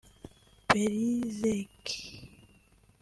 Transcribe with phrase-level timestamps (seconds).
[0.71, 1.85] Belzec